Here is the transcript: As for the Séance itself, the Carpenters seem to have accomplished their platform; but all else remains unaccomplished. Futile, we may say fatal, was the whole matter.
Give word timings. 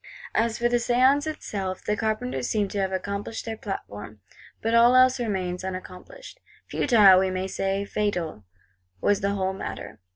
As 0.33 0.57
for 0.57 0.67
the 0.67 0.77
Séance 0.77 1.27
itself, 1.27 1.83
the 1.85 1.95
Carpenters 1.95 2.49
seem 2.49 2.67
to 2.69 2.79
have 2.79 2.91
accomplished 2.91 3.45
their 3.45 3.55
platform; 3.55 4.19
but 4.59 4.73
all 4.73 4.95
else 4.95 5.19
remains 5.19 5.63
unaccomplished. 5.63 6.39
Futile, 6.67 7.19
we 7.19 7.29
may 7.29 7.45
say 7.47 7.85
fatal, 7.85 8.43
was 8.99 9.21
the 9.21 9.35
whole 9.35 9.53
matter. 9.53 9.99